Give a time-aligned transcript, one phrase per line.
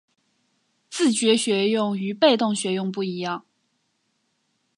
[0.89, 3.45] 自觉学用与被动学用不一样